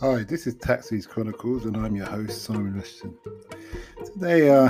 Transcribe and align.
Hi, 0.00 0.24
this 0.24 0.46
is 0.46 0.56
Taxis 0.56 1.06
Chronicles, 1.06 1.64
and 1.64 1.74
I'm 1.74 1.96
your 1.96 2.04
host, 2.04 2.42
Simon 2.42 2.74
Rushton. 2.74 3.16
Today, 4.04 4.50
uh, 4.50 4.68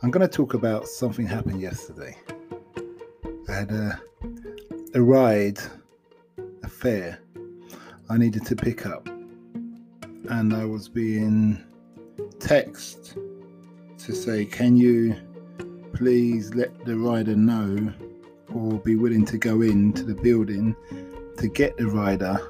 I'm 0.00 0.12
going 0.12 0.20
to 0.20 0.28
talk 0.28 0.54
about 0.54 0.86
something 0.86 1.26
happened 1.26 1.60
yesterday. 1.60 2.16
I 3.48 3.52
had 3.52 3.72
a, 3.72 4.00
a 4.94 5.02
ride, 5.02 5.58
a 6.62 6.68
fare 6.68 7.18
I 8.08 8.16
needed 8.16 8.46
to 8.46 8.54
pick 8.54 8.86
up, 8.86 9.08
and 9.08 10.54
I 10.54 10.64
was 10.64 10.88
being 10.88 11.60
texted 12.38 13.18
to 13.98 14.14
say, 14.14 14.44
Can 14.44 14.76
you 14.76 15.16
please 15.94 16.54
let 16.54 16.84
the 16.84 16.96
rider 16.96 17.34
know 17.34 17.92
or 18.54 18.78
be 18.78 18.94
willing 18.94 19.24
to 19.24 19.36
go 19.36 19.62
into 19.62 20.04
the 20.04 20.14
building 20.14 20.76
to 21.38 21.48
get 21.48 21.76
the 21.76 21.88
rider 21.88 22.40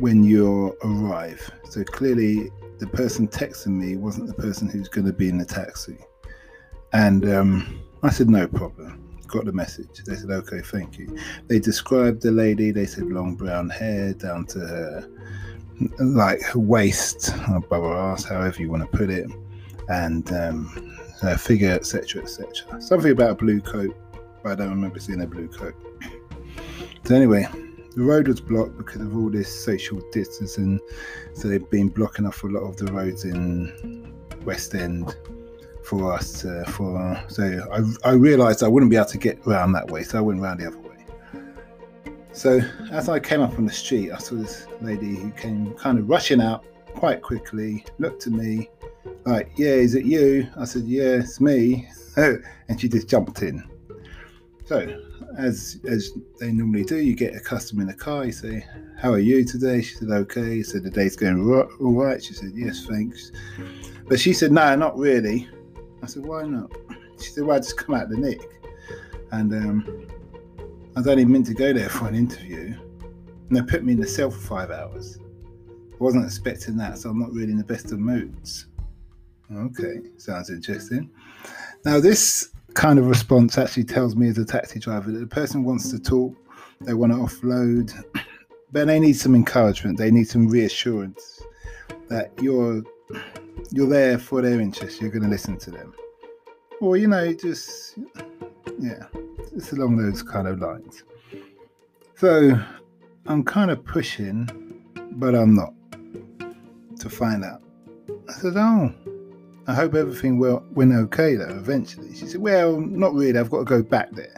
when 0.00 0.24
you 0.24 0.76
arrive. 0.82 1.50
So 1.68 1.84
clearly, 1.84 2.50
the 2.78 2.86
person 2.86 3.28
texting 3.28 3.78
me 3.78 3.96
wasn't 3.96 4.26
the 4.26 4.34
person 4.34 4.68
who's 4.68 4.88
going 4.88 5.06
to 5.06 5.12
be 5.12 5.28
in 5.28 5.38
the 5.38 5.44
taxi. 5.44 5.98
And 6.92 7.28
um, 7.30 7.80
I 8.02 8.10
said, 8.10 8.28
no 8.28 8.48
problem. 8.48 9.06
Got 9.26 9.44
the 9.44 9.52
message. 9.52 10.02
They 10.04 10.16
said, 10.16 10.30
okay, 10.30 10.60
thank 10.60 10.98
you. 10.98 11.16
They 11.46 11.60
described 11.60 12.22
the 12.22 12.32
lady. 12.32 12.72
They 12.72 12.86
said 12.86 13.04
long 13.04 13.36
brown 13.36 13.68
hair 13.68 14.14
down 14.14 14.46
to 14.46 14.58
her, 14.58 15.08
like 16.00 16.40
her 16.42 16.58
waist, 16.58 17.32
above 17.54 17.84
her 17.84 17.94
ass, 17.94 18.24
however 18.24 18.60
you 18.60 18.70
want 18.70 18.90
to 18.90 18.96
put 18.96 19.10
it, 19.10 19.30
and 19.88 20.32
um, 20.32 20.98
her 21.20 21.36
figure, 21.36 21.70
etc., 21.70 22.22
etc. 22.22 22.80
Something 22.80 23.12
about 23.12 23.30
a 23.30 23.34
blue 23.34 23.60
coat, 23.60 23.94
but 24.42 24.52
I 24.52 24.54
don't 24.56 24.70
remember 24.70 24.98
seeing 24.98 25.20
a 25.20 25.26
blue 25.26 25.48
coat. 25.48 25.74
So 27.04 27.14
anyway, 27.14 27.46
the 27.96 28.02
road 28.02 28.28
was 28.28 28.40
blocked 28.40 28.76
because 28.76 29.00
of 29.00 29.16
all 29.16 29.30
this 29.30 29.64
social 29.64 30.00
distancing. 30.12 30.80
So 31.34 31.48
they've 31.48 31.70
been 31.70 31.88
blocking 31.88 32.26
off 32.26 32.42
a 32.44 32.46
lot 32.46 32.60
of 32.60 32.76
the 32.76 32.92
roads 32.92 33.24
in 33.24 34.14
West 34.44 34.74
End 34.74 35.16
for 35.84 36.12
us. 36.12 36.44
Uh, 36.44 36.64
for 36.68 37.22
so 37.28 37.66
I, 37.72 38.10
I 38.10 38.12
realised 38.12 38.62
I 38.62 38.68
wouldn't 38.68 38.90
be 38.90 38.96
able 38.96 39.06
to 39.06 39.18
get 39.18 39.44
around 39.46 39.72
that 39.72 39.90
way, 39.90 40.02
so 40.02 40.18
I 40.18 40.20
went 40.20 40.40
around 40.40 40.60
the 40.60 40.68
other 40.68 40.78
way. 40.78 40.86
So 42.32 42.60
as 42.92 43.08
I 43.08 43.18
came 43.18 43.40
up 43.40 43.58
on 43.58 43.66
the 43.66 43.72
street, 43.72 44.12
I 44.12 44.18
saw 44.18 44.36
this 44.36 44.66
lady 44.80 45.16
who 45.16 45.30
came 45.32 45.74
kind 45.74 45.98
of 45.98 46.08
rushing 46.08 46.40
out 46.40 46.64
quite 46.94 47.22
quickly, 47.22 47.84
looked 47.98 48.26
at 48.26 48.32
me, 48.32 48.70
like, 49.26 49.50
"Yeah, 49.56 49.70
is 49.70 49.94
it 49.94 50.04
you?" 50.04 50.46
I 50.56 50.64
said, 50.64 50.84
"Yeah, 50.84 51.18
it's 51.18 51.40
me," 51.40 51.88
and 52.16 52.80
she 52.80 52.88
just 52.88 53.08
jumped 53.08 53.42
in. 53.42 53.68
So 54.64 55.09
as 55.40 55.80
as 55.88 56.12
they 56.38 56.52
normally 56.52 56.84
do, 56.84 56.96
you 56.96 57.14
get 57.14 57.34
a 57.34 57.40
customer 57.40 57.82
in 57.82 57.88
the 57.88 57.94
car. 57.94 58.24
You 58.24 58.32
say, 58.32 58.66
"How 58.98 59.12
are 59.12 59.18
you 59.18 59.44
today?" 59.44 59.82
She 59.82 59.94
said, 59.94 60.10
"Okay." 60.10 60.56
He 60.56 60.62
said, 60.62 60.82
"The 60.84 60.90
day's 60.90 61.16
going 61.16 61.42
all 61.80 61.92
right." 61.92 62.22
She 62.22 62.34
said, 62.34 62.52
"Yes, 62.54 62.86
thanks." 62.86 63.32
But 64.08 64.20
she 64.20 64.32
said, 64.32 64.52
"No, 64.52 64.74
not 64.76 64.96
really." 64.98 65.48
I 66.02 66.06
said, 66.06 66.24
"Why 66.24 66.44
not?" 66.44 66.70
She 67.20 67.30
said, 67.30 67.44
"Well, 67.44 67.56
I 67.56 67.60
just 67.60 67.76
come 67.76 67.94
out 67.94 68.08
the 68.08 68.16
nick, 68.16 68.40
and 69.32 69.52
um, 69.52 70.06
I 70.96 71.00
was 71.00 71.06
only 71.06 71.24
meant 71.24 71.46
to 71.46 71.54
go 71.54 71.72
there 71.72 71.88
for 71.88 72.08
an 72.08 72.14
interview, 72.14 72.74
and 73.48 73.56
they 73.56 73.62
put 73.62 73.84
me 73.84 73.92
in 73.92 74.00
the 74.00 74.06
cell 74.06 74.30
for 74.30 74.40
five 74.40 74.70
hours. 74.70 75.18
I 75.92 75.96
wasn't 76.02 76.24
expecting 76.24 76.76
that, 76.78 76.98
so 76.98 77.10
I'm 77.10 77.18
not 77.18 77.32
really 77.32 77.52
in 77.52 77.58
the 77.58 77.64
best 77.64 77.92
of 77.92 77.98
moods." 77.98 78.66
Okay, 79.52 80.00
sounds 80.16 80.50
interesting. 80.50 81.10
Now 81.84 81.98
this 81.98 82.50
kind 82.74 82.98
of 82.98 83.06
response 83.06 83.58
actually 83.58 83.84
tells 83.84 84.16
me 84.16 84.28
as 84.28 84.38
a 84.38 84.44
taxi 84.44 84.78
driver 84.78 85.10
that 85.10 85.18
the 85.18 85.26
person 85.26 85.64
wants 85.64 85.90
to 85.90 85.98
talk, 85.98 86.34
they 86.80 86.94
want 86.94 87.12
to 87.12 87.18
offload, 87.18 87.92
but 88.72 88.86
they 88.86 89.00
need 89.00 89.14
some 89.14 89.34
encouragement, 89.34 89.98
they 89.98 90.10
need 90.10 90.28
some 90.28 90.48
reassurance 90.48 91.42
that 92.08 92.32
you're 92.40 92.82
you're 93.72 93.88
there 93.88 94.18
for 94.18 94.40
their 94.40 94.60
interests, 94.60 95.00
you're 95.00 95.10
going 95.10 95.22
to 95.22 95.28
listen 95.28 95.56
to 95.58 95.70
them, 95.70 95.92
or 96.80 96.96
you 96.96 97.06
know, 97.06 97.32
just 97.32 97.98
yeah, 98.78 99.04
just 99.52 99.72
along 99.72 99.96
those 99.96 100.22
kind 100.22 100.46
of 100.48 100.60
lines. 100.60 101.04
So 102.16 102.58
I'm 103.26 103.44
kind 103.44 103.70
of 103.70 103.84
pushing, 103.84 104.48
but 105.12 105.34
I'm 105.34 105.54
not 105.54 105.74
to 107.00 107.08
find 107.08 107.44
out. 107.44 107.62
I 108.28 108.32
said, 108.32 108.56
oh 108.56 108.94
I 109.70 109.74
hope 109.74 109.94
everything 109.94 110.40
will, 110.40 110.64
went 110.72 110.92
okay 110.92 111.36
though, 111.36 111.48
eventually. 111.48 112.12
She 112.12 112.26
said, 112.26 112.40
Well, 112.40 112.80
not 112.80 113.14
really, 113.14 113.38
I've 113.38 113.50
got 113.50 113.58
to 113.58 113.64
go 113.64 113.84
back 113.84 114.10
there. 114.10 114.34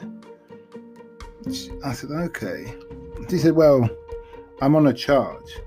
I 1.82 1.92
said, 1.94 2.10
Okay. 2.10 2.74
She 3.30 3.38
said, 3.38 3.54
Well, 3.54 3.88
I'm 4.60 4.76
on 4.76 4.88
a 4.88 4.92
charge. 4.92 5.58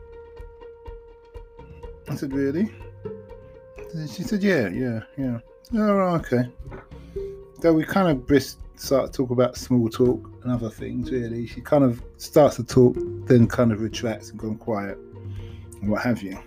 I 2.08 2.16
said, 2.16 2.32
Really? 2.32 2.72
She 4.14 4.22
said, 4.22 4.44
Yeah, 4.44 4.70
yeah, 4.70 5.00
yeah. 5.18 5.40
Oh, 5.74 6.22
okay. 6.22 6.48
So 7.62 7.74
we 7.74 7.84
kind 7.86 8.08
of 8.08 8.28
brisk 8.28 8.60
start 8.76 9.12
to 9.12 9.18
talk 9.18 9.32
about 9.32 9.58
small 9.58 9.90
talk 9.90 10.30
and 10.44 10.52
other 10.52 10.70
things, 10.70 11.10
really. 11.12 11.48
She 11.48 11.60
kind 11.60 11.84
of 11.84 12.04
starts 12.18 12.58
to 12.58 12.64
talk, 12.64 12.96
then 13.26 13.48
kind 13.48 13.72
of 13.72 13.82
retracts 13.82 14.30
and 14.30 14.38
gone 14.38 14.60
quiet 14.60 15.00
and 15.82 15.90
what 15.90 16.04
have 16.04 16.22
you. 16.22 16.38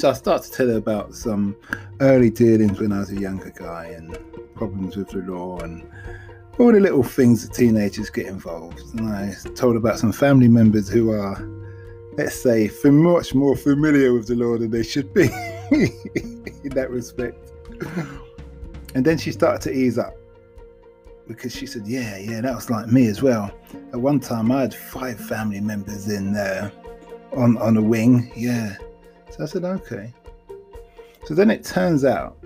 So 0.00 0.08
I 0.08 0.14
start 0.14 0.42
to 0.44 0.50
tell 0.50 0.68
her 0.68 0.78
about 0.78 1.14
some 1.14 1.54
early 2.00 2.30
dealings 2.30 2.80
when 2.80 2.90
I 2.90 3.00
was 3.00 3.10
a 3.10 3.20
younger 3.20 3.50
guy 3.50 3.88
and 3.88 4.18
problems 4.54 4.96
with 4.96 5.10
the 5.10 5.18
law 5.18 5.58
and 5.58 5.86
all 6.58 6.72
the 6.72 6.80
little 6.80 7.02
things 7.02 7.46
that 7.46 7.54
teenagers 7.54 8.08
get 8.08 8.24
involved. 8.24 8.80
And 8.94 9.10
I 9.10 9.34
told 9.54 9.76
about 9.76 9.98
some 9.98 10.10
family 10.10 10.48
members 10.48 10.88
who 10.88 11.10
are, 11.10 11.46
let's 12.16 12.34
say, 12.34 12.70
much 12.82 13.34
more 13.34 13.54
familiar 13.54 14.14
with 14.14 14.26
the 14.26 14.36
law 14.36 14.56
than 14.56 14.70
they 14.70 14.84
should 14.84 15.12
be 15.12 15.24
in 15.70 16.70
that 16.70 16.88
respect. 16.88 17.52
And 18.94 19.04
then 19.04 19.18
she 19.18 19.32
started 19.32 19.60
to 19.70 19.78
ease 19.78 19.98
up 19.98 20.16
because 21.28 21.54
she 21.54 21.66
said, 21.66 21.86
"Yeah, 21.86 22.16
yeah, 22.16 22.40
that 22.40 22.54
was 22.54 22.70
like 22.70 22.86
me 22.86 23.06
as 23.08 23.20
well. 23.20 23.50
At 23.92 24.00
one 24.00 24.18
time, 24.18 24.50
I 24.50 24.62
had 24.62 24.74
five 24.74 25.20
family 25.20 25.60
members 25.60 26.08
in 26.08 26.32
there 26.32 26.72
on 27.32 27.58
on 27.58 27.76
a 27.76 27.82
wing. 27.82 28.32
Yeah, 28.34 28.76
so 29.30 29.42
I 29.42 29.46
said, 29.46 29.64
okay. 29.64 30.12
So 31.24 31.34
then 31.34 31.50
it 31.50 31.64
turns 31.64 32.04
out 32.04 32.42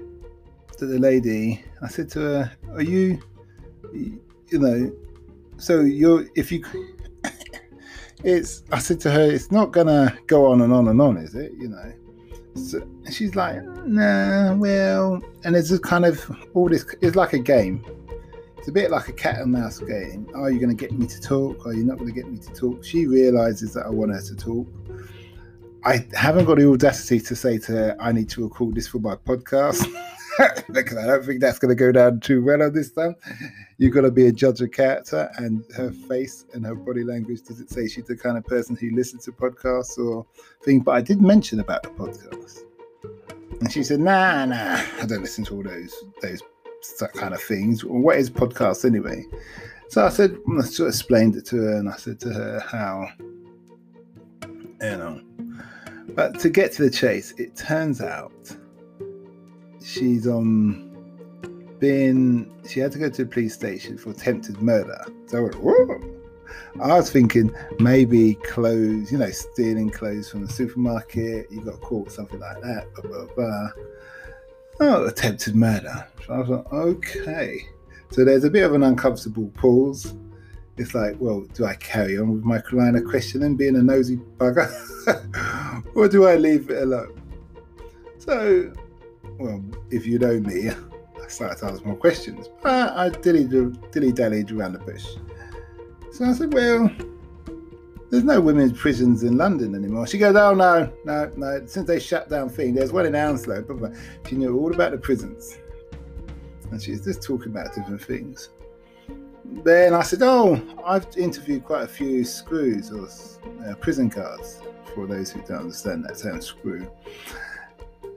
that 0.78 0.87
the 0.87 0.99
lady, 0.99 1.65
I 1.83 1.89
said 1.89 2.11
to 2.11 2.21
her, 2.21 2.53
are 2.72 2.83
you, 2.83 3.21
you 3.93 4.59
know, 4.59 4.93
so 5.56 5.81
you're, 5.81 6.27
if 6.34 6.50
you, 6.50 6.65
it's, 8.25 8.65
I 8.72 8.78
said 8.78 9.00
to 9.00 9.11
her, 9.11 9.31
it's 9.31 9.50
not 9.50 9.72
gonna 9.72 10.17
go 10.27 10.47
on 10.47 10.61
and 10.61 10.72
on 10.72 10.89
and 10.89 11.00
on, 11.00 11.17
is 11.17 11.34
it? 11.34 11.53
You 11.59 11.69
know. 11.69 11.93
So 12.56 12.87
she's 13.11 13.34
like, 13.34 13.62
nah, 13.84 14.55
well, 14.55 15.21
and 15.45 15.56
it's 15.56 15.71
just 15.71 15.83
kind 15.83 16.05
of 16.05 16.31
all 16.55 16.69
this, 16.69 16.84
it's 17.01 17.16
like 17.16 17.33
a 17.33 17.39
game. 17.39 17.84
It's 18.59 18.69
a 18.69 18.72
bit 18.72 18.91
like 18.91 19.09
a 19.09 19.12
cat 19.12 19.41
and 19.41 19.53
mouse 19.53 19.78
game. 19.81 20.27
Are 20.34 20.51
you 20.51 20.59
going 20.59 20.75
to 20.75 20.81
get 20.81 20.97
me 20.97 21.06
to 21.06 21.21
talk? 21.21 21.66
Are 21.66 21.75
you 21.75 21.84
not 21.84 21.99
going 21.99 22.09
to 22.09 22.15
get 22.15 22.31
me 22.31 22.39
to 22.39 22.55
talk? 22.55 22.83
She 22.84 23.06
realizes 23.06 23.75
that 23.75 23.84
I 23.84 23.91
want 23.91 24.12
her 24.12 24.22
to 24.22 24.37
talk. 24.37 24.66
I 25.84 26.06
haven't 26.15 26.47
got 26.47 26.59
the 26.59 26.71
audacity 26.71 27.21
to 27.21 27.37
say 27.37 27.59
to 27.59 27.72
her, 27.72 27.97
I 28.00 28.12
need 28.12 28.31
to 28.31 28.45
record 28.45 28.75
this 28.75 28.89
for 28.89 28.99
my 28.99 29.17
podcast. 29.17 29.87
because 30.72 30.97
I 30.97 31.06
don't 31.06 31.25
think 31.25 31.41
that's 31.41 31.59
going 31.59 31.71
to 31.71 31.75
go 31.75 31.93
down 31.93 32.21
too 32.21 32.43
well 32.43 32.62
on 32.62 32.72
this 32.72 32.91
time. 32.91 33.15
You've 33.78 33.95
got 33.95 34.03
to 34.03 34.11
be 34.11 34.27
a 34.27 34.33
judge 34.33 34.61
of 34.61 34.72
character, 34.72 35.31
and 35.37 35.65
her 35.77 35.91
face 35.91 36.47
and 36.55 36.65
her 36.67 36.75
body 36.75 37.05
language 37.05 37.43
does 37.43 37.61
it 37.61 37.71
say 37.71 37.87
she's 37.87 38.05
the 38.05 38.17
kind 38.17 38.37
of 38.37 38.45
person 38.45 38.77
who 38.77 38.91
listens 38.95 39.25
to 39.25 39.33
podcasts 39.33 39.99
or 39.99 40.27
things. 40.65 40.83
But 40.84 40.93
I 40.93 41.00
did 41.03 41.21
mention 41.21 41.61
about 41.61 41.83
the 41.83 41.91
podcast, 41.91 42.61
and 43.61 43.71
she 43.71 43.84
said, 43.84 44.01
"Nah, 44.01 44.45
nah, 44.47 44.81
I 45.01 45.06
don't 45.06 45.22
listen 45.22 45.45
to 45.45 45.56
all 45.56 45.62
those 45.62 45.95
those 46.21 46.43
kind 47.15 47.34
of 47.34 47.43
things. 47.43 47.84
Well, 47.84 48.01
what 48.01 48.16
is 48.16 48.31
podcast 48.31 48.84
anyway?" 48.84 49.25
So 49.89 50.04
I 50.04 50.09
said, 50.09 50.33
mm, 50.33 50.60
I 50.60 50.65
sort 50.66 50.89
of 50.89 50.95
explained 50.95 51.36
it 51.36 51.47
to 51.47 51.57
her, 51.57 51.77
and 51.77 51.89
I 51.89 51.97
said 51.97 52.19
to 52.21 52.31
her 52.31 52.60
how, 52.60 53.09
you 54.42 54.97
know, 54.97 55.21
but 56.09 56.39
to 56.41 56.51
get 56.51 56.72
to 56.72 56.83
the 56.83 56.91
chase, 56.91 57.33
it 57.39 57.56
turns 57.56 58.01
out 58.01 58.33
she's 59.83 60.27
um, 60.27 60.91
on 61.45 61.77
being 61.78 62.51
she 62.68 62.80
had 62.80 62.92
to 62.92 62.98
go 62.98 63.10
to 63.10 63.24
the 63.24 63.30
police 63.30 63.54
station 63.54 63.98
for 63.98 64.10
attempted 64.10 64.60
murder. 64.62 65.04
So 65.27 65.39
I 65.39 65.41
went, 65.42 65.54
Whoa. 65.56 66.01
I 66.83 66.89
was 66.97 67.10
thinking 67.10 67.54
maybe 67.78 68.34
clothes, 68.34 69.10
you 69.10 69.18
know, 69.18 69.30
stealing 69.30 69.91
clothes 69.91 70.30
from 70.30 70.47
the 70.47 70.53
supermarket, 70.53 71.51
you 71.51 71.60
got 71.62 71.80
caught, 71.80 72.10
something 72.10 72.41
like 72.41 72.60
that, 72.62 72.92
blah 72.95 73.10
blah 73.10 73.34
blah. 73.34 73.68
Oh, 74.80 75.04
attempted 75.07 75.54
murder. 75.54 76.07
So 76.27 76.34
I 76.34 76.39
was 76.39 76.48
like, 76.48 76.72
okay. 76.72 77.66
So 78.10 78.24
there's 78.24 78.45
a 78.45 78.50
bit 78.50 78.65
of 78.65 78.74
an 78.74 78.83
uncomfortable 78.83 79.50
pause 79.54 80.15
it's 80.76 80.94
like, 80.94 81.16
well, 81.21 81.42
do 81.54 81.65
I 81.65 81.74
carry 81.74 82.18
on 82.18 82.34
with 82.34 82.44
my 82.44 82.56
of 82.59 83.04
questioning, 83.04 83.56
being 83.56 83.76
a 83.76 83.82
nosy 83.82 84.16
bugger, 84.38 84.68
or 85.94 86.09
do 86.09 86.26
I 86.26 86.36
leave 86.36 86.71
it 86.71 86.82
alone? 86.82 87.21
So, 88.18 88.72
well, 89.38 89.62
if 89.91 90.06
you 90.06 90.18
know 90.18 90.41
me, 90.41 90.71
I 90.71 91.28
started 91.28 91.59
to 91.59 91.66
ask 91.66 91.84
more 91.84 91.97
questions, 91.97 92.48
but 92.62 92.92
I 92.97 93.09
dilly 93.09 93.44
dilly 93.44 94.12
dallied 94.12 94.50
around 94.50 94.72
the 94.72 94.78
bush. 94.80 95.06
So 96.12 96.24
I 96.24 96.32
said, 96.32 96.53
well, 96.53 96.91
there's 98.10 98.24
no 98.24 98.41
women's 98.41 98.78
prisons 98.78 99.22
in 99.22 99.36
London 99.36 99.74
anymore. 99.74 100.06
She 100.06 100.18
goes, 100.18 100.36
oh 100.36 100.54
no, 100.54 100.92
no, 101.04 101.30
no. 101.36 101.66
Since 101.66 101.86
they 101.86 101.98
shut 102.00 102.28
down 102.28 102.48
Fiend, 102.48 102.76
there's 102.76 102.92
one 102.92 103.06
in 103.06 103.15
Hounslow. 103.15 103.62
But 103.62 103.92
she 104.28 104.36
knew 104.36 104.56
all 104.59 104.72
about 104.72 104.92
the 104.92 104.98
prisons, 104.98 105.59
and 106.71 106.82
she's 106.82 107.04
just 107.04 107.22
talking 107.22 107.53
about 107.53 107.74
different 107.74 108.03
things. 108.03 108.50
Then 109.45 109.95
I 109.95 110.03
said, 110.03 110.21
oh, 110.23 110.61
I've 110.85 111.07
interviewed 111.17 111.65
quite 111.65 111.85
a 111.85 111.89
few 111.89 112.25
screws 112.25 112.91
or 112.91 113.09
uh, 113.67 113.75
prison 113.77 114.09
guards. 114.09 114.61
For 114.95 115.07
those 115.07 115.31
who 115.33 115.41
don't 115.43 115.63
understand 115.63 116.05
that 116.05 116.19
term, 116.19 116.41
screw. 116.41 116.89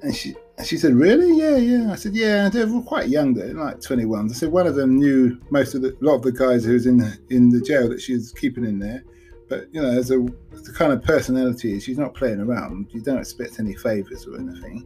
And 0.03 0.15
she 0.15 0.35
and 0.57 0.65
she 0.65 0.77
said, 0.77 0.93
Really? 0.93 1.37
Yeah, 1.37 1.57
yeah. 1.57 1.91
I 1.91 1.95
said, 1.95 2.15
Yeah, 2.15 2.49
they 2.49 2.65
were 2.65 2.81
quite 2.81 3.09
young 3.09 3.33
though, 3.33 3.45
like 3.45 3.81
21. 3.81 4.29
I 4.29 4.33
said, 4.33 4.51
One 4.51 4.67
of 4.67 4.75
them 4.75 4.97
knew 4.97 5.39
most 5.49 5.75
of 5.75 5.81
the, 5.81 5.95
a 5.99 6.03
lot 6.03 6.15
of 6.15 6.23
the 6.23 6.31
guys 6.31 6.65
who 6.65 6.73
was 6.73 6.85
in 6.85 6.97
the, 6.97 7.17
in 7.29 7.49
the 7.49 7.61
jail 7.61 7.87
that 7.89 8.01
she 8.01 8.13
was 8.13 8.31
keeping 8.31 8.65
in 8.65 8.79
there. 8.79 9.03
But, 9.49 9.73
you 9.73 9.81
know, 9.81 9.89
as 9.89 10.11
a 10.11 10.17
the 10.17 10.73
kind 10.75 10.91
of 10.91 11.03
personality, 11.03 11.79
she's 11.79 11.97
not 11.97 12.13
playing 12.13 12.41
around. 12.41 12.87
You 12.91 13.01
don't 13.01 13.19
expect 13.19 13.59
any 13.59 13.75
favours 13.75 14.27
or 14.27 14.37
anything, 14.37 14.85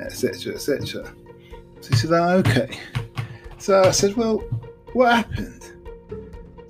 etc., 0.00 0.54
etc. 0.54 1.14
So 1.80 1.90
she 1.90 1.96
said, 1.96 2.12
Oh, 2.12 2.38
okay. 2.38 2.78
So 3.58 3.82
I 3.82 3.90
said, 3.90 4.14
Well, 4.16 4.42
what 4.94 5.14
happened? 5.14 5.70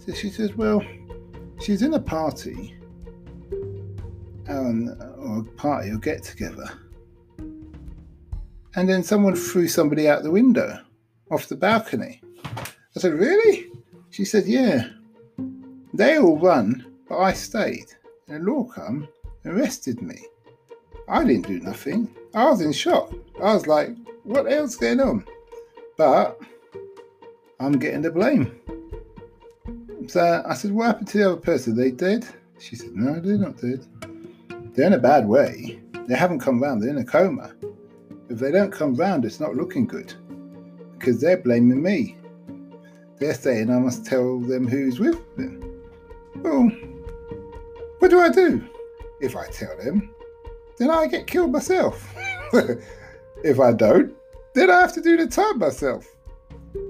So 0.04 0.12
she 0.12 0.30
says, 0.30 0.54
Well, 0.54 0.82
she's 1.60 1.82
in 1.82 1.94
a 1.94 2.00
party, 2.00 2.76
or 4.48 5.38
a 5.38 5.44
party 5.56 5.90
or 5.90 5.98
get 5.98 6.22
together 6.22 6.68
and 8.76 8.88
then 8.88 9.02
someone 9.02 9.36
threw 9.36 9.68
somebody 9.68 10.08
out 10.08 10.22
the 10.22 10.30
window 10.30 10.78
off 11.30 11.48
the 11.48 11.56
balcony. 11.56 12.20
I 12.44 13.00
said, 13.00 13.14
Really? 13.14 13.70
She 14.10 14.24
said, 14.24 14.46
Yeah. 14.46 14.88
They 15.92 16.18
all 16.18 16.38
run, 16.38 16.84
but 17.08 17.18
I 17.18 17.32
stayed. 17.32 17.86
And 18.28 18.44
the 18.44 18.50
law 18.50 18.64
come 18.64 19.08
arrested 19.44 20.02
me. 20.02 20.18
I 21.08 21.22
didn't 21.24 21.46
do 21.46 21.60
nothing. 21.60 22.14
I 22.34 22.50
was 22.50 22.60
in 22.60 22.72
shock. 22.72 23.12
I 23.38 23.54
was 23.54 23.66
like, 23.66 23.90
What 24.24 24.50
else 24.50 24.76
going 24.76 25.00
on? 25.00 25.24
But 25.96 26.40
I'm 27.60 27.78
getting 27.78 28.02
the 28.02 28.10
blame. 28.10 28.60
So 30.08 30.42
I 30.46 30.54
said, 30.54 30.72
What 30.72 30.86
happened 30.86 31.08
to 31.08 31.18
the 31.18 31.32
other 31.32 31.40
person? 31.40 31.76
They 31.76 31.90
dead? 31.90 32.26
She 32.58 32.76
said, 32.76 32.94
No, 32.94 33.20
they're 33.20 33.38
not 33.38 33.58
dead. 33.58 33.86
They're 34.74 34.86
in 34.86 34.92
a 34.94 34.98
bad 34.98 35.26
way. 35.26 35.80
They 36.06 36.16
haven't 36.16 36.40
come 36.40 36.62
round, 36.62 36.82
they're 36.82 36.90
in 36.90 36.98
a 36.98 37.04
coma. 37.04 37.54
If 38.28 38.38
they 38.38 38.50
don't 38.50 38.72
come 38.72 38.94
round, 38.94 39.24
it's 39.24 39.40
not 39.40 39.54
looking 39.54 39.86
good 39.86 40.12
because 40.98 41.20
they're 41.20 41.36
blaming 41.36 41.82
me. 41.82 42.16
They're 43.18 43.34
saying 43.34 43.70
I 43.70 43.78
must 43.78 44.04
tell 44.04 44.40
them 44.40 44.66
who's 44.66 44.98
with 44.98 45.18
them. 45.36 45.80
Well, 46.36 46.70
what 48.00 48.10
do 48.10 48.20
I 48.20 48.28
do? 48.28 48.66
If 49.20 49.36
I 49.36 49.46
tell 49.48 49.76
them, 49.76 50.10
then 50.78 50.90
I 50.90 51.06
get 51.06 51.26
killed 51.26 51.52
myself. 51.52 52.14
if 53.44 53.60
I 53.60 53.72
don't, 53.72 54.14
then 54.54 54.70
I 54.70 54.80
have 54.80 54.92
to 54.94 55.00
do 55.00 55.16
the 55.16 55.26
time 55.26 55.58
myself. 55.58 56.13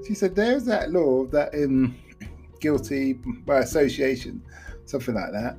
She 0.06 0.14
said, 0.14 0.34
There's 0.34 0.64
that 0.64 0.90
law 0.90 1.26
that 1.26 1.54
um, 1.54 1.96
guilty 2.60 3.12
by 3.12 3.58
association, 3.58 4.42
something 4.84 5.14
like 5.14 5.32
that. 5.32 5.56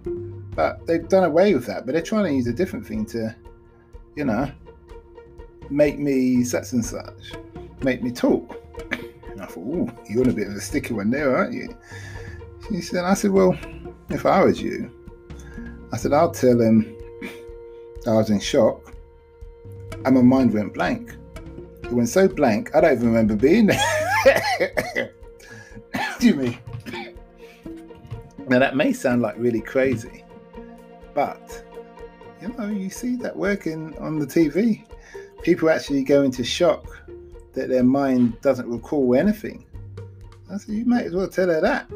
But 0.55 0.85
they've 0.87 1.07
done 1.07 1.23
away 1.23 1.53
with 1.53 1.65
that, 1.67 1.85
but 1.85 1.93
they're 1.93 2.01
trying 2.01 2.25
to 2.25 2.33
use 2.33 2.47
a 2.47 2.53
different 2.53 2.85
thing 2.85 3.05
to, 3.07 3.35
you 4.15 4.25
know, 4.25 4.51
make 5.69 5.99
me 5.99 6.43
such 6.43 6.71
and 6.73 6.83
such, 6.83 7.33
make 7.81 8.01
me 8.01 8.11
talk. 8.11 8.61
And 9.31 9.41
I 9.41 9.45
thought, 9.45 9.63
oh, 9.65 9.89
you're 10.09 10.29
a 10.29 10.33
bit 10.33 10.47
of 10.47 10.53
a 10.53 10.61
sticky 10.61 10.93
one 10.93 11.09
there, 11.11 11.35
aren't 11.35 11.53
you? 11.53 11.77
She 12.69 12.81
said, 12.81 13.03
I 13.03 13.13
said, 13.13 13.31
well, 13.31 13.57
if 14.09 14.25
I 14.25 14.43
was 14.43 14.61
you, 14.61 14.91
I 15.91 15.97
said, 15.97 16.13
I'll 16.13 16.31
tell 16.31 16.59
him 16.59 16.95
I 18.07 18.13
was 18.13 18.29
in 18.29 18.39
shock 18.39 18.93
and 20.05 20.15
my 20.15 20.21
mind 20.21 20.53
went 20.53 20.73
blank. 20.73 21.15
It 21.83 21.91
went 21.91 22.09
so 22.09 22.27
blank, 22.27 22.75
I 22.75 22.81
don't 22.81 22.93
even 22.93 23.07
remember 23.07 23.35
being 23.35 23.67
there. 23.67 23.94
Do 26.19 26.35
me. 26.35 26.59
Now 28.47 28.59
that 28.59 28.75
may 28.75 28.93
sound 28.93 29.21
like 29.21 29.35
really 29.37 29.61
crazy, 29.61 30.23
but 31.13 31.63
you 32.41 32.49
know, 32.49 32.67
you 32.67 32.89
see 32.89 33.15
that 33.17 33.35
working 33.35 33.97
on 33.97 34.19
the 34.19 34.25
TV 34.25 34.85
people 35.45 35.69
actually 35.69 36.03
go 36.03 36.23
into 36.23 36.43
shock 36.43 37.07
that 37.53 37.69
their 37.69 37.83
mind 37.83 38.41
doesn't 38.41 38.67
recall 38.67 39.13
anything. 39.13 39.63
I 40.51 40.57
said, 40.57 40.73
you 40.73 40.85
might 40.85 41.05
as 41.05 41.13
well 41.13 41.29
tell 41.29 41.49
her 41.49 41.61
that. 41.61 41.87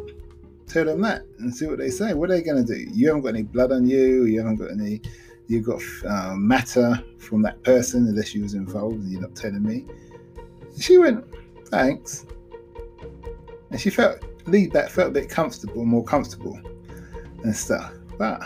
Tell 0.67 0.85
them 0.85 1.01
that 1.01 1.23
and 1.39 1.53
see 1.53 1.65
what 1.65 1.79
they 1.79 1.89
say. 1.89 2.13
What 2.13 2.29
are 2.29 2.35
they 2.35 2.43
going 2.43 2.63
to 2.63 2.75
do? 2.75 2.79
You 2.93 3.07
haven't 3.07 3.23
got 3.23 3.29
any 3.29 3.41
blood 3.41 3.71
on 3.71 3.87
you. 3.87 4.25
You 4.25 4.39
haven't 4.39 4.57
got 4.57 4.69
any. 4.69 5.01
You've 5.47 5.65
got 5.65 5.81
uh, 6.07 6.35
matter 6.35 7.03
from 7.17 7.41
that 7.41 7.63
person 7.63 8.05
unless 8.05 8.35
you 8.35 8.43
was 8.43 8.53
involved 8.53 8.97
and 8.97 9.11
you're 9.11 9.21
not 9.21 9.35
telling 9.35 9.63
me. 9.63 9.87
She 10.79 10.99
went, 10.99 11.25
thanks. 11.69 12.25
And 13.71 13.79
she 13.79 13.89
felt, 13.89 14.21
that, 14.45 14.91
felt 14.91 15.09
a 15.09 15.11
bit 15.11 15.29
comfortable, 15.29 15.85
more 15.85 16.03
comfortable 16.03 16.59
and 17.43 17.55
stuff. 17.55 17.93
But 18.17 18.41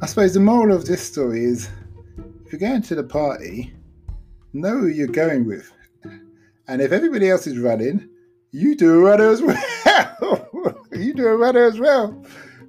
I 0.00 0.06
suppose 0.06 0.34
the 0.34 0.40
moral 0.40 0.74
of 0.74 0.86
this 0.86 1.02
story 1.02 1.44
is 1.44 1.68
if 2.44 2.52
you're 2.52 2.60
going 2.60 2.82
to 2.82 2.94
the 2.94 3.04
party, 3.04 3.72
know 4.52 4.78
who 4.78 4.88
you're 4.88 5.06
going 5.06 5.46
with. 5.46 5.72
And 6.68 6.80
if 6.80 6.92
everybody 6.92 7.28
else 7.28 7.46
is 7.46 7.58
running, 7.58 8.08
you 8.52 8.76
do 8.76 8.94
a 8.94 8.98
runner 8.98 9.28
as 9.28 9.42
well. 9.84 10.48
you 10.92 11.14
do 11.14 11.26
a 11.26 11.36
runner 11.36 11.64
as 11.64 11.78
well. 11.78 12.24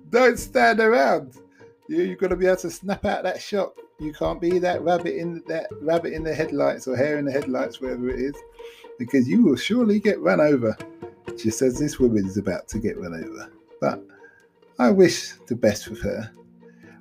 Don't 0.10 0.38
stand 0.38 0.80
around. 0.80 1.36
You, 1.88 2.04
you've 2.04 2.20
got 2.20 2.30
to 2.30 2.36
be 2.36 2.48
able 2.48 2.58
to 2.58 2.72
snap 2.72 3.06
out 3.06 3.24
that 3.24 3.42
shot. 3.42 3.74
You 4.02 4.12
can't 4.14 4.42
be 4.42 4.58
that 4.58 4.82
rabbit 4.82 5.16
in 5.16 5.44
that 5.48 5.68
rabbit 5.80 6.14
in 6.14 6.24
the 6.24 6.34
headlights 6.34 6.88
or 6.88 6.96
hare 6.96 7.20
in 7.20 7.26
the 7.26 7.32
headlights, 7.32 7.80
wherever 7.80 8.10
it 8.10 8.20
is, 8.20 8.34
because 8.98 9.30
you 9.30 9.44
will 9.44 9.56
surely 9.56 10.00
get 10.00 10.20
run 10.20 10.42
over, 10.42 10.76
just 11.38 11.62
as 11.62 11.78
this 11.78 12.00
woman 12.00 12.26
is 12.26 12.36
about 12.36 12.68
to 12.70 12.80
get 12.80 12.98
run 12.98 13.14
over. 13.14 13.52
But 13.80 14.04
I 14.80 14.90
wish 14.90 15.34
the 15.48 15.56
best 15.56 15.86
for 15.86 15.96
her. 15.98 16.32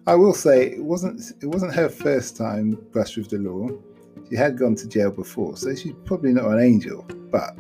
I 0.07 0.15
will 0.15 0.35
say 0.35 0.73
it 0.73 0.85
wasn't 0.85 1.23
it 1.43 1.47
wasn't 1.47 1.75
her 1.75 1.89
first 1.89 2.37
time 2.37 2.73
brushed 2.93 3.17
with 3.17 3.31
the 3.31 3.39
law. 3.39 3.69
She 4.29 4.37
had 4.37 4.59
gone 4.59 4.75
to 4.75 4.87
jail 4.87 5.11
before, 5.11 5.57
so 5.57 5.75
she's 5.75 5.95
probably 6.05 6.35
not 6.35 6.53
an 6.53 6.61
angel. 6.61 7.07
But 7.31 7.57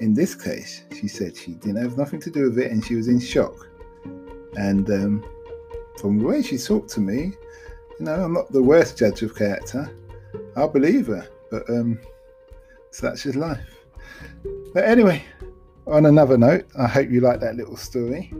in 0.00 0.14
this 0.14 0.34
case, 0.34 0.84
she 0.98 1.06
said 1.06 1.36
she 1.36 1.52
didn't 1.52 1.82
have 1.82 1.98
nothing 1.98 2.20
to 2.20 2.30
do 2.30 2.44
with 2.44 2.58
it, 2.58 2.72
and 2.72 2.82
she 2.82 2.94
was 2.94 3.08
in 3.08 3.20
shock. 3.20 3.68
And 4.56 4.88
um, 4.88 5.22
from 5.98 6.18
the 6.18 6.24
way 6.24 6.40
she 6.40 6.56
talked 6.56 6.88
to 6.92 7.00
me, 7.00 7.34
you 7.98 8.06
know, 8.06 8.24
I'm 8.24 8.32
not 8.32 8.50
the 8.50 8.62
worst 8.62 8.98
judge 8.98 9.22
of 9.22 9.34
character. 9.36 9.90
I'll 10.56 10.68
believe 10.68 11.08
her, 11.08 11.28
but 11.50 11.68
um, 11.68 11.98
such 12.90 13.26
is 13.26 13.36
life. 13.36 13.84
But 14.72 14.84
anyway, 14.84 15.24
on 15.86 16.06
another 16.06 16.38
note, 16.38 16.66
I 16.78 16.86
hope 16.86 17.10
you 17.10 17.20
like 17.20 17.40
that 17.40 17.56
little 17.56 17.76
story 17.76 18.32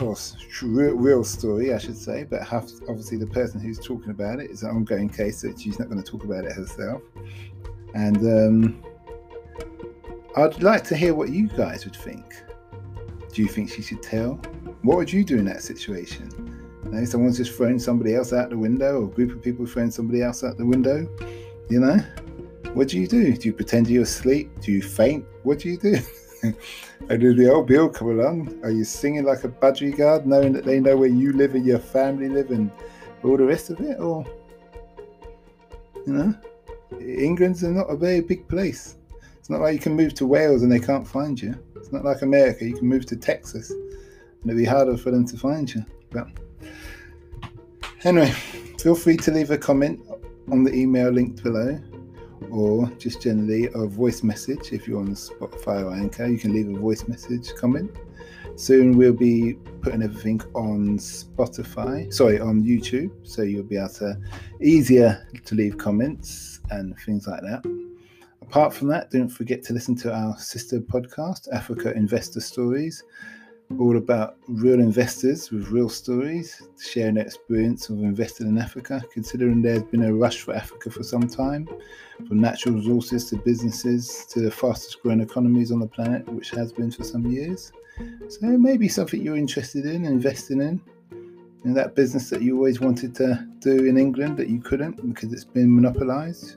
or 0.00 0.14
real, 0.62 1.24
story, 1.24 1.72
I 1.72 1.78
should 1.78 1.96
say, 1.96 2.24
but 2.24 2.42
obviously 2.52 3.16
the 3.16 3.26
person 3.26 3.60
who's 3.60 3.78
talking 3.78 4.10
about 4.10 4.40
it 4.40 4.50
is 4.50 4.62
an 4.62 4.70
ongoing 4.70 5.08
case, 5.08 5.40
so 5.40 5.54
she's 5.56 5.78
not 5.78 5.88
going 5.88 6.02
to 6.02 6.10
talk 6.10 6.24
about 6.24 6.44
it 6.44 6.52
herself. 6.52 7.02
And 7.94 8.16
um, 8.18 8.82
I'd 10.36 10.62
like 10.62 10.84
to 10.84 10.96
hear 10.96 11.14
what 11.14 11.30
you 11.30 11.48
guys 11.48 11.84
would 11.84 11.96
think. 11.96 12.24
Do 13.32 13.42
you 13.42 13.48
think 13.48 13.70
she 13.70 13.82
should 13.82 14.02
tell? 14.02 14.34
What 14.82 14.98
would 14.98 15.12
you 15.12 15.24
do 15.24 15.38
in 15.38 15.44
that 15.46 15.62
situation? 15.62 16.45
You 16.86 16.92
know, 16.92 17.04
someone's 17.04 17.36
just 17.36 17.52
throwing 17.52 17.78
somebody 17.78 18.14
else 18.14 18.32
out 18.32 18.50
the 18.50 18.58
window, 18.58 19.00
or 19.00 19.04
a 19.04 19.08
group 19.08 19.32
of 19.32 19.42
people 19.42 19.66
throwing 19.66 19.90
somebody 19.90 20.22
else 20.22 20.44
out 20.44 20.56
the 20.56 20.66
window. 20.66 21.08
You 21.68 21.80
know, 21.80 21.98
what 22.74 22.88
do 22.88 22.98
you 22.98 23.06
do? 23.06 23.36
Do 23.36 23.48
you 23.48 23.52
pretend 23.52 23.88
you're 23.88 24.04
asleep? 24.04 24.50
Do 24.60 24.70
you 24.70 24.82
faint? 24.82 25.24
What 25.42 25.58
do 25.58 25.68
you 25.68 25.78
do? 25.78 25.98
and 26.42 27.20
did 27.20 27.36
the 27.36 27.52
old 27.52 27.66
Bill 27.66 27.88
come 27.88 28.08
along? 28.08 28.60
Are 28.62 28.70
you 28.70 28.84
singing 28.84 29.24
like 29.24 29.44
a 29.44 29.48
budgerigar 29.48 30.24
knowing 30.24 30.52
that 30.52 30.64
they 30.64 30.78
know 30.78 30.96
where 30.96 31.08
you 31.08 31.32
live 31.32 31.54
and 31.54 31.66
your 31.66 31.78
family 31.78 32.28
live 32.28 32.50
and 32.50 32.70
all 33.24 33.36
the 33.36 33.44
rest 33.44 33.70
of 33.70 33.80
it? 33.80 33.98
Or, 33.98 34.24
you 36.06 36.12
know, 36.12 36.34
England's 37.00 37.62
not 37.62 37.90
a 37.90 37.96
very 37.96 38.20
big 38.20 38.46
place. 38.48 38.96
It's 39.38 39.50
not 39.50 39.60
like 39.60 39.74
you 39.74 39.80
can 39.80 39.94
move 39.94 40.14
to 40.14 40.26
Wales 40.26 40.62
and 40.62 40.70
they 40.70 40.80
can't 40.80 41.06
find 41.06 41.40
you. 41.40 41.54
It's 41.76 41.92
not 41.92 42.04
like 42.04 42.22
America. 42.22 42.64
You 42.64 42.76
can 42.76 42.88
move 42.88 43.06
to 43.06 43.16
Texas 43.16 43.70
and 43.70 44.50
it'll 44.50 44.56
be 44.56 44.64
harder 44.64 44.96
for 44.96 45.10
them 45.10 45.26
to 45.26 45.36
find 45.36 45.72
you. 45.72 45.84
But 46.10 46.28
anyway, 48.06 48.30
feel 48.78 48.94
free 48.94 49.16
to 49.16 49.32
leave 49.32 49.50
a 49.50 49.58
comment 49.58 50.00
on 50.52 50.62
the 50.62 50.72
email 50.72 51.10
linked 51.10 51.42
below 51.42 51.78
or 52.52 52.88
just 52.98 53.20
generally 53.20 53.68
a 53.74 53.86
voice 53.86 54.22
message. 54.22 54.72
If 54.72 54.86
you're 54.86 55.00
on 55.00 55.08
Spotify 55.08 55.84
or 55.84 55.92
Anchor, 55.92 56.26
you 56.26 56.38
can 56.38 56.52
leave 56.54 56.68
a 56.68 56.78
voice 56.78 57.08
message 57.08 57.52
comment. 57.56 57.90
Soon 58.54 58.96
we'll 58.96 59.12
be 59.12 59.54
putting 59.82 60.02
everything 60.02 60.40
on 60.54 60.98
Spotify, 60.98 62.12
sorry, 62.14 62.38
on 62.38 62.62
YouTube, 62.62 63.10
so 63.24 63.42
you'll 63.42 63.64
be 63.64 63.76
able 63.76 63.88
to 63.94 64.16
easier 64.62 65.26
to 65.44 65.54
leave 65.56 65.76
comments 65.76 66.60
and 66.70 66.96
things 67.00 67.26
like 67.26 67.40
that. 67.42 67.64
Apart 68.40 68.72
from 68.72 68.86
that, 68.88 69.10
don't 69.10 69.28
forget 69.28 69.64
to 69.64 69.72
listen 69.72 69.96
to 69.96 70.14
our 70.14 70.38
sister 70.38 70.78
podcast, 70.78 71.48
Africa 71.52 71.92
Investor 71.92 72.40
Stories, 72.40 73.02
all 73.78 73.96
about 73.96 74.36
real 74.48 74.80
investors 74.80 75.50
with 75.50 75.68
real 75.68 75.88
stories, 75.88 76.62
sharing 76.80 77.14
their 77.14 77.24
experience 77.24 77.88
of 77.88 77.98
investing 77.98 78.46
in 78.46 78.58
Africa, 78.58 79.02
considering 79.12 79.60
there's 79.60 79.82
been 79.82 80.04
a 80.04 80.14
rush 80.14 80.40
for 80.40 80.54
Africa 80.54 80.90
for 80.90 81.02
some 81.02 81.28
time, 81.28 81.68
from 82.28 82.40
natural 82.40 82.76
resources 82.76 83.28
to 83.30 83.36
businesses 83.36 84.26
to 84.30 84.40
the 84.40 84.50
fastest 84.50 85.02
growing 85.02 85.20
economies 85.20 85.72
on 85.72 85.80
the 85.80 85.86
planet, 85.86 86.26
which 86.28 86.50
has 86.50 86.72
been 86.72 86.90
for 86.90 87.04
some 87.04 87.26
years. 87.26 87.72
So 88.28 88.46
maybe 88.46 88.88
something 88.88 89.20
you're 89.20 89.36
interested 89.36 89.84
in 89.84 90.04
investing 90.04 90.60
in. 90.60 90.80
You 91.10 91.72
know, 91.72 91.74
that 91.74 91.96
business 91.96 92.30
that 92.30 92.42
you 92.42 92.56
always 92.56 92.80
wanted 92.80 93.14
to 93.16 93.44
do 93.58 93.86
in 93.86 93.98
England 93.98 94.36
that 94.36 94.48
you 94.48 94.60
couldn't 94.60 95.04
because 95.08 95.32
it's 95.32 95.44
been 95.44 95.74
monopolized, 95.74 96.56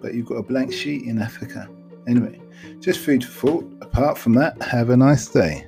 but 0.00 0.14
you've 0.14 0.26
got 0.26 0.36
a 0.36 0.42
blank 0.42 0.72
sheet 0.72 1.02
in 1.02 1.20
Africa. 1.20 1.68
Anyway, 2.06 2.40
just 2.78 3.00
food 3.00 3.24
for 3.24 3.48
thought. 3.48 3.72
Apart 3.80 4.16
from 4.16 4.34
that, 4.34 4.60
have 4.62 4.90
a 4.90 4.96
nice 4.96 5.26
day. 5.26 5.66